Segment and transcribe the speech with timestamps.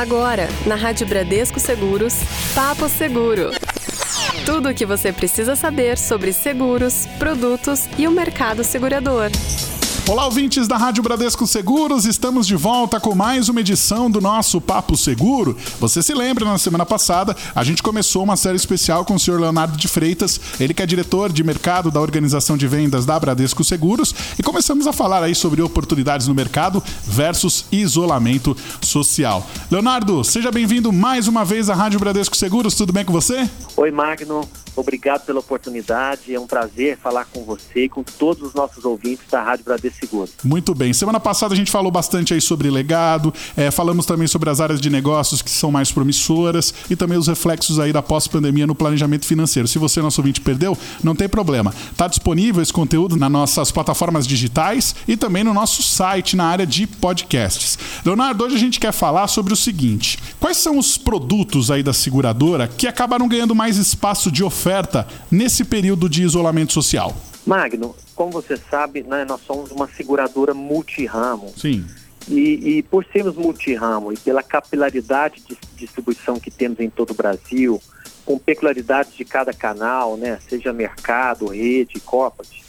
[0.00, 2.14] Agora, na Rádio Bradesco Seguros,
[2.54, 3.50] Papo Seguro.
[4.46, 9.30] Tudo o que você precisa saber sobre seguros, produtos e o mercado segurador.
[10.10, 14.60] Olá, ouvintes da Rádio Bradesco Seguros, estamos de volta com mais uma edição do nosso
[14.60, 15.56] Papo Seguro.
[15.78, 19.38] Você se lembra, na semana passada, a gente começou uma série especial com o senhor
[19.38, 23.62] Leonardo de Freitas, ele que é diretor de mercado da Organização de Vendas da Bradesco
[23.62, 29.46] Seguros, e começamos a falar aí sobre oportunidades no mercado versus isolamento social.
[29.70, 33.48] Leonardo, seja bem-vindo mais uma vez à Rádio Bradesco Seguros, tudo bem com você?
[33.76, 34.48] Oi, Magno.
[34.76, 36.34] Obrigado pela oportunidade.
[36.34, 39.99] É um prazer falar com você e com todos os nossos ouvintes da Rádio Bradesco
[40.00, 40.28] Seguro.
[40.42, 40.92] Muito bem.
[40.92, 44.80] Semana passada a gente falou bastante aí sobre legado, é, falamos também sobre as áreas
[44.80, 49.26] de negócios que são mais promissoras e também os reflexos aí da pós-pandemia no planejamento
[49.26, 49.68] financeiro.
[49.68, 51.74] Se você, nosso ouvinte, perdeu, não tem problema.
[51.90, 56.66] Está disponível esse conteúdo nas nossas plataformas digitais e também no nosso site na área
[56.66, 57.78] de podcasts.
[58.04, 61.92] Leonardo, hoje a gente quer falar sobre o seguinte: quais são os produtos aí da
[61.92, 67.14] seguradora que acabaram ganhando mais espaço de oferta nesse período de isolamento social?
[67.46, 71.52] Magno, como você sabe, né, nós somos uma seguradora multiramo.
[71.56, 71.86] Sim.
[72.28, 77.14] E, e por sermos multiramo e pela capilaridade de distribuição que temos em todo o
[77.14, 77.80] Brasil,
[78.24, 82.62] com peculiaridades de cada canal, né, seja mercado, rede, corporate,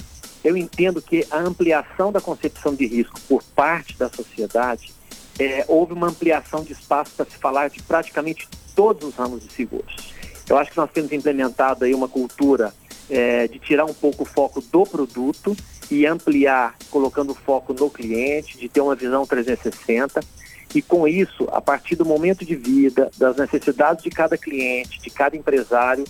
[0.43, 4.91] eu entendo que a ampliação da concepção de risco por parte da sociedade
[5.39, 9.53] é, houve uma ampliação de espaço para se falar de praticamente todos os ramos de
[9.53, 10.13] seguros.
[10.49, 12.73] Eu acho que nós temos implementado aí uma cultura
[13.11, 15.55] é, de tirar um pouco o foco do produto
[15.91, 20.21] e ampliar, colocando o foco no cliente, de ter uma visão 360.
[20.73, 25.09] E com isso, a partir do momento de vida, das necessidades de cada cliente, de
[25.09, 26.05] cada empresário,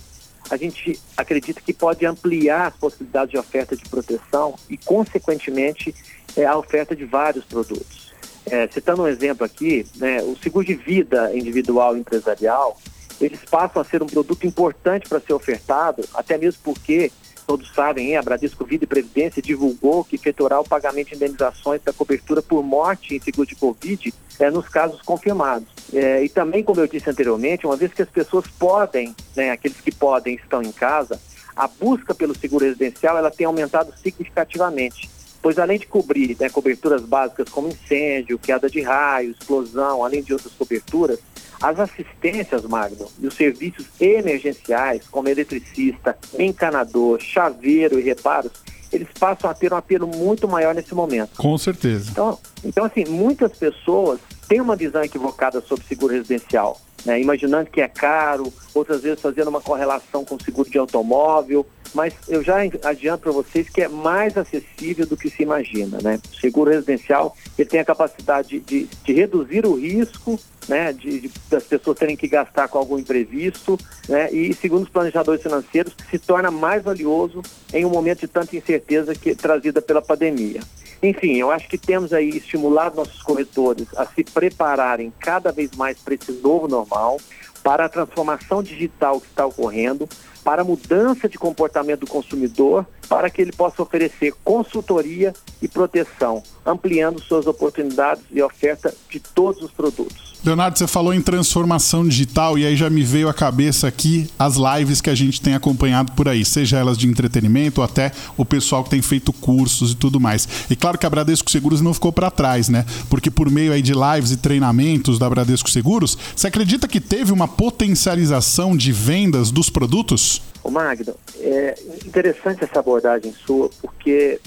[0.48, 5.92] a gente acredita que pode ampliar as possibilidades de oferta de proteção e, consequentemente,
[6.36, 8.12] é, a oferta de vários produtos.
[8.46, 12.76] É, citando um exemplo aqui, né, o seguro de vida individual e empresarial,
[13.24, 17.10] eles passam a ser um produto importante para ser ofertado, até mesmo porque
[17.46, 21.82] todos sabem, hein, a Bradesco Vida e Previdência divulgou que efetuará o pagamento de indenizações
[21.82, 25.68] da cobertura por morte em seguro de Covid é, nos casos confirmados.
[25.92, 29.80] É, e também, como eu disse anteriormente, uma vez que as pessoas podem, né, aqueles
[29.80, 31.20] que podem estão em casa,
[31.54, 35.10] a busca pelo seguro residencial ela tem aumentado significativamente
[35.42, 40.32] pois além de cobrir né, coberturas básicas como incêndio, queda de raio, explosão, além de
[40.32, 41.18] outras coberturas,
[41.62, 48.50] as assistências, Magno, e os serviços emergenciais, como eletricista, encanador, chaveiro e reparos,
[48.92, 51.36] eles passam a ter um apelo muito maior nesse momento.
[51.36, 52.10] Com certeza.
[52.10, 57.20] Então, então assim, muitas pessoas têm uma visão equivocada sobre seguro residencial, né?
[57.20, 62.42] imaginando que é caro, outras vezes fazendo uma correlação com seguro de automóvel, mas eu
[62.42, 66.18] já adianto para vocês que é mais acessível do que se imagina, né?
[66.32, 71.30] O seguro residencial ele tem a capacidade de, de reduzir o risco, né, de, de,
[71.50, 76.18] das pessoas terem que gastar com algum imprevisto, né, e segundo os planejadores financeiros se
[76.18, 77.42] torna mais valioso
[77.72, 80.60] em um momento de tanta incerteza que trazida pela pandemia.
[81.02, 85.98] Enfim, eu acho que temos aí estimulado nossos corretores a se prepararem cada vez mais
[85.98, 87.18] para esse novo normal,
[87.60, 90.08] para a transformação digital que está ocorrendo,
[90.44, 96.40] para a mudança de comportamento do consumidor, para que ele possa oferecer consultoria e proteção,
[96.64, 100.31] ampliando suas oportunidades e oferta de todos os produtos.
[100.44, 104.56] Leonardo, você falou em transformação digital e aí já me veio à cabeça aqui as
[104.56, 108.44] lives que a gente tem acompanhado por aí, seja elas de entretenimento ou até o
[108.44, 110.48] pessoal que tem feito cursos e tudo mais.
[110.68, 112.84] E claro que a Bradesco Seguros não ficou para trás, né?
[113.08, 117.30] Porque por meio aí de lives e treinamentos da Bradesco Seguros, você acredita que teve
[117.30, 120.42] uma potencialização de vendas dos produtos?
[120.64, 124.40] Ô Magno, é interessante essa abordagem sua, porque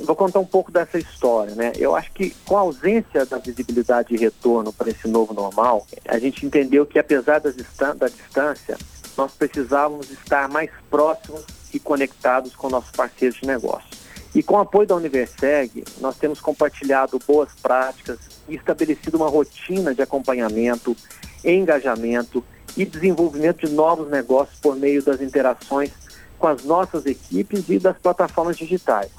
[0.00, 1.72] Vou contar um pouco dessa história, né?
[1.76, 6.18] Eu acho que com a ausência da visibilidade e retorno para esse novo normal, a
[6.18, 7.50] gente entendeu que apesar da
[8.08, 8.76] distância,
[9.16, 13.88] nós precisávamos estar mais próximos e conectados com nossos parceiros de negócio.
[14.34, 19.94] E com o apoio da Universeg, nós temos compartilhado boas práticas e estabelecido uma rotina
[19.94, 20.96] de acompanhamento,
[21.44, 22.42] engajamento
[22.76, 25.90] e desenvolvimento de novos negócios por meio das interações
[26.38, 29.10] com as nossas equipes e das plataformas digitais.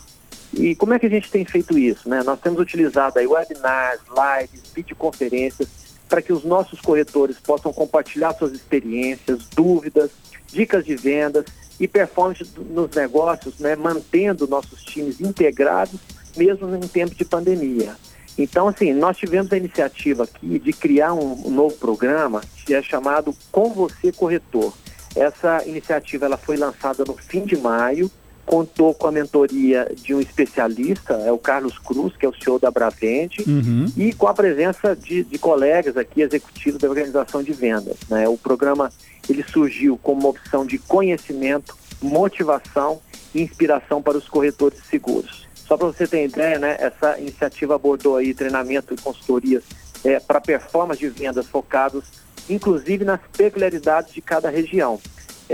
[0.54, 2.08] E como é que a gente tem feito isso?
[2.08, 2.22] Né?
[2.24, 5.68] Nós temos utilizado aí webinars, lives, videoconferências,
[6.08, 10.12] para que os nossos corretores possam compartilhar suas experiências, dúvidas,
[10.48, 11.46] dicas de vendas
[11.80, 13.76] e performance nos negócios, né?
[13.76, 16.00] mantendo nossos times integrados,
[16.38, 17.96] mesmo em tempo de pandemia.
[18.38, 23.36] Então, assim, nós tivemos a iniciativa aqui de criar um, novo programa que é chamado
[23.52, 24.74] Com Você Corretor.
[25.16, 28.10] Essa iniciativa ela foi lançada no fim de maio
[28.46, 32.60] contou com a mentoria de um especialista, é o Carlos Cruz, que é o CEO
[32.60, 33.86] da Bravende, uhum.
[33.96, 37.98] e com a presença de, de, colegas aqui, executivos da organização de vendas.
[38.10, 38.28] Né?
[38.28, 38.92] O programa
[39.30, 43.02] ele surgiu como uma opção de conhecimento, motivação
[43.34, 45.48] e inspiração para os corretores de seguros.
[45.56, 49.64] Só para você ter ideia, né, essa iniciativa abordou aí treinamento e consultorias
[50.04, 52.04] é, para performance de vendas focados,
[52.50, 55.00] inclusive nas peculiaridades de cada região.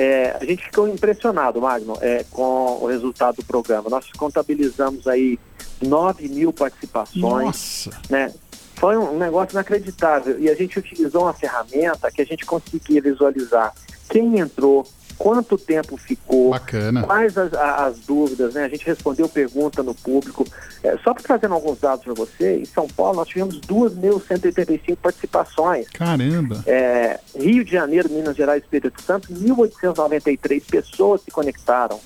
[0.01, 3.89] É, a gente ficou impressionado, Magno, é, com o resultado do programa.
[3.89, 5.37] Nós contabilizamos aí
[5.81, 7.21] 9 mil participações.
[7.21, 7.89] Nossa!
[8.09, 8.33] Né?
[8.75, 10.39] Foi um negócio inacreditável.
[10.39, 13.73] E a gente utilizou uma ferramenta que a gente conseguia visualizar
[14.09, 14.87] quem entrou,
[15.19, 17.03] quanto tempo ficou, Bacana.
[17.03, 18.63] quais as, as, dúvidas, né?
[18.63, 20.47] A gente respondeu pergunta no público.
[20.81, 25.89] É, só para trazendo alguns dados para você, em São Paulo nós tivemos 2.185 participações.
[25.89, 26.63] Caramba!
[26.65, 31.99] É, Rio de Janeiro, Minas Gerais e Espírito Santo, 1.893 pessoas se conectaram.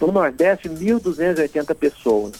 [0.00, 2.32] No Nordeste, 1.280 pessoas.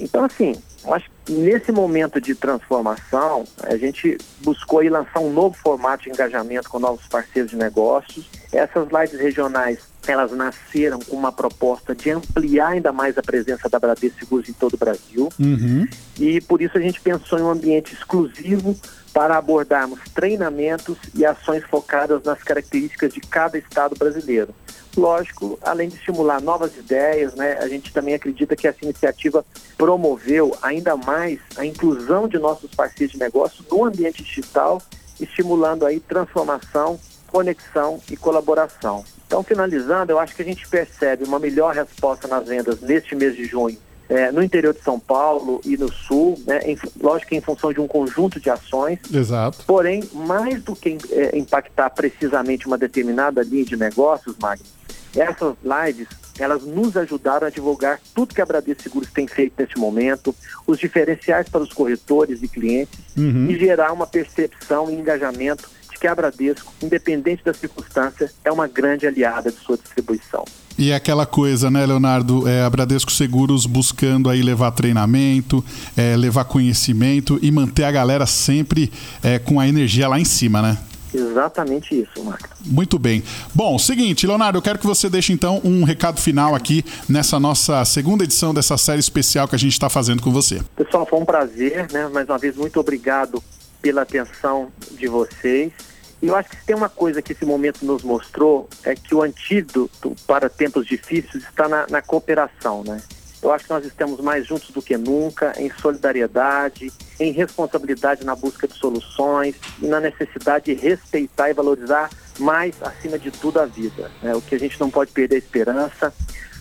[0.00, 5.32] Então, assim, eu acho que nesse momento de transformação, a gente buscou aí lançar um
[5.32, 8.28] novo formato de engajamento com novos parceiros de negócios.
[8.52, 13.78] Essas lives regionais, elas nasceram com uma proposta de ampliar ainda mais a presença da
[13.78, 15.28] Bradesco Seguros em todo o Brasil.
[15.38, 15.86] Uhum.
[16.18, 18.76] E por isso a gente pensou em um ambiente exclusivo
[19.12, 24.54] para abordarmos treinamentos e ações focadas nas características de cada estado brasileiro.
[24.98, 29.44] Lógico, além de estimular novas ideias, né, a gente também acredita que essa iniciativa
[29.76, 34.82] promoveu ainda mais a inclusão de nossos parceiros de negócio no ambiente digital,
[35.20, 36.98] estimulando aí transformação,
[37.28, 39.04] conexão e colaboração.
[39.24, 43.36] Então, finalizando, eu acho que a gente percebe uma melhor resposta nas vendas neste mês
[43.36, 43.78] de junho
[44.08, 47.72] é, no interior de São Paulo e no sul, né, em, lógico que em função
[47.72, 48.98] de um conjunto de ações.
[49.12, 49.64] Exato.
[49.66, 54.64] Porém, mais do que é, impactar precisamente uma determinada linha de negócios, Magno,
[55.14, 56.08] essas lives,
[56.38, 60.34] elas nos ajudaram a divulgar tudo que a Bradesco Seguros tem feito neste momento,
[60.66, 63.50] os diferenciais para os corretores e clientes uhum.
[63.50, 68.68] e gerar uma percepção e engajamento de que a Bradesco, independente da circunstância, é uma
[68.68, 70.44] grande aliada de sua distribuição.
[70.78, 72.46] E é aquela coisa, né, Leonardo?
[72.46, 75.64] É, a Bradesco Seguros buscando aí levar treinamento,
[75.96, 80.62] é, levar conhecimento e manter a galera sempre é, com a energia lá em cima,
[80.62, 80.78] né?
[81.12, 82.48] Exatamente isso, Marco.
[82.64, 83.22] Muito bem.
[83.54, 87.84] Bom, seguinte, Leonardo, eu quero que você deixe então um recado final aqui nessa nossa
[87.84, 90.60] segunda edição dessa série especial que a gente está fazendo com você.
[90.76, 92.08] Pessoal, foi um prazer, né?
[92.08, 93.42] Mais uma vez, muito obrigado
[93.80, 95.72] pela atenção de vocês.
[96.20, 99.22] E eu acho que tem uma coisa que esse momento nos mostrou é que o
[99.22, 103.00] antídoto para tempos difíceis está na, na cooperação, né?
[103.42, 108.34] Eu acho que nós estamos mais juntos do que nunca, em solidariedade, em responsabilidade na
[108.34, 113.66] busca de soluções e na necessidade de respeitar e valorizar mais, acima de tudo, a
[113.66, 114.10] vida.
[114.22, 114.34] Né?
[114.34, 116.12] O que a gente não pode perder a esperança.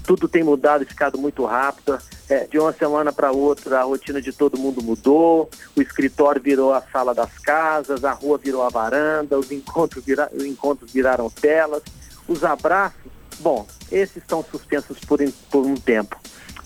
[0.04, 1.98] Tudo tem mudado e ficado muito rápido.
[2.30, 5.50] É, de uma semana para outra, a rotina de todo mundo mudou.
[5.76, 10.30] O escritório virou a sala das casas, a rua virou a varanda, os encontros, vira,
[10.34, 11.84] os encontros viraram telas.
[12.28, 13.00] Os abraços,
[13.40, 15.20] bom, esses estão suspensos por,
[15.50, 16.18] por um tempo.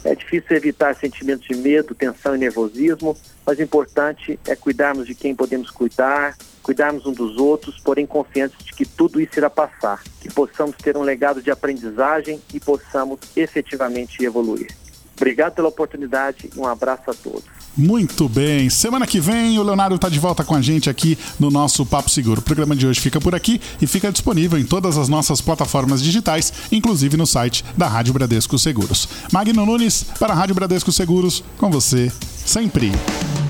[0.03, 3.15] É difícil evitar sentimentos de medo, tensão e nervosismo,
[3.45, 8.63] mas o importante é cuidarmos de quem podemos cuidar, cuidarmos um dos outros, porém confiantes
[8.63, 13.19] de que tudo isso irá passar, que possamos ter um legado de aprendizagem e possamos
[13.36, 14.81] efetivamente evoluir.
[15.22, 17.44] Obrigado pela oportunidade e um abraço a todos.
[17.78, 18.72] Muito bem.
[18.72, 22.10] Semana que vem o Leonardo está de volta com a gente aqui no nosso Papo
[22.10, 22.42] Seguro.
[22.42, 26.01] O programa de hoje fica por aqui e fica disponível em todas as nossas plataformas
[26.01, 29.08] digitais, inclusive no site da Rádio Bradesco Seguros.
[29.32, 32.12] Magno Nunes para a Rádio Bradesco Seguros, com você
[32.44, 32.92] sempre.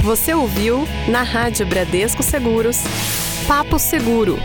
[0.04, 2.80] Você ouviu na Rádio Bradesco Seguros
[3.48, 4.38] Papo Seguro.